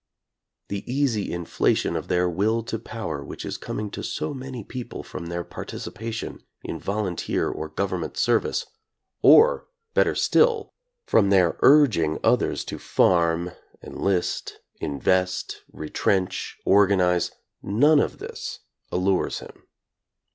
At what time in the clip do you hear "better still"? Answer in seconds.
9.93-10.73